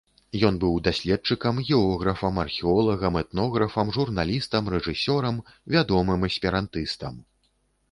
[0.47, 5.37] Ён быў даследчыкам, географам, археолагам, этнографам, журналістам, рэжысёрам,
[5.77, 7.25] вядомым эсперантыстам.